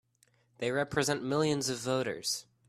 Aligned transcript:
They 0.57 0.71
represent 0.71 1.21
millions 1.23 1.69
of 1.69 1.77
voters! 1.77 2.47